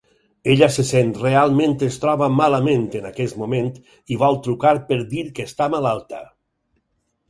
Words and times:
Ella 0.53 0.69
se 0.77 0.85
sent 0.91 1.11
realment 1.23 1.75
es 1.89 1.99
troba 2.07 2.31
malament 2.39 2.89
en 3.03 3.07
aquest 3.13 3.39
moment 3.45 3.71
i 4.17 4.21
vol 4.27 4.43
trucar 4.51 4.77
per 4.93 5.03
dir 5.17 5.31
que 5.39 5.51
està 5.53 5.73
malalta. 5.79 6.29